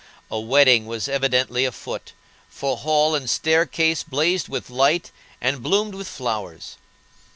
[0.31, 2.13] A wedding was evidently afoot,
[2.49, 6.77] for hall and staircase blazed with light and bloomed with flowers.